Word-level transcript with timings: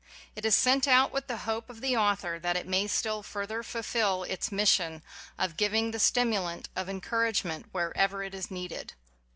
It 0.35 0.45
is 0.45 0.55
sent 0.55 0.87
out 0.87 1.11
with 1.11 1.27
the 1.27 1.37
hope 1.45 1.69
of 1.69 1.79
the 1.79 1.95
author 1.95 2.39
that 2.39 2.57
it 2.57 2.65
may 2.67 2.87
still 2.87 3.21
further 3.21 3.61
fulfill 3.61 4.23
its 4.23 4.51
mission 4.51 5.03
of 5.37 5.57
giving 5.57 5.91
the 5.91 5.99
stimulant 5.99 6.69
of 6.75 6.89
encourage 6.89 7.43
ment 7.43 7.67
wherever 7.71 8.23
it 8.23 8.33
is 8.33 8.49
needed. 8.49 8.95